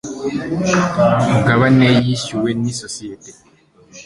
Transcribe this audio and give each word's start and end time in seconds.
mugabane 1.31 1.87
yishyuwe 2.05 2.49
n 2.61 2.63
isosiyete 2.71 3.31